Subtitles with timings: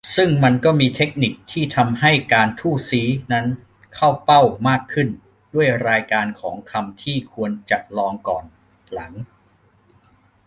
[0.15, 3.45] ซึ่งมันก็มีเทคนิคที่ทำให้การ "ทู่ซี้" นั้น
[3.95, 5.07] เข้าเป้ามากขึ้น
[5.53, 8.43] ด้วยรายการของคำที่ควรจะลองก่อน
[8.93, 9.11] หลัง